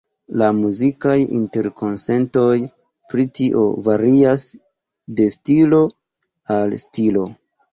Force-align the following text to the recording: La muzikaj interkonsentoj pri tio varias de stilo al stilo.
La 0.41 0.45
muzikaj 0.59 1.17
interkonsentoj 1.39 2.55
pri 3.13 3.27
tio 3.41 3.67
varias 3.89 4.47
de 5.21 5.29
stilo 5.37 5.83
al 6.57 6.79
stilo. 6.87 7.29